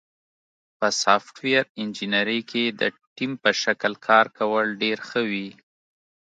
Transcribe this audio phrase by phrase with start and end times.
[0.77, 2.81] په سافټویر انجینری کې د
[3.15, 5.49] ټیم په شکل کار کول ډېر ښه وي.